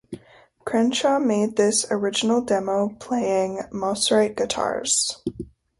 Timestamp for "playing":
2.99-3.59